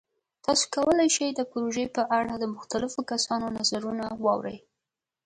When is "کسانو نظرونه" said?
3.11-4.05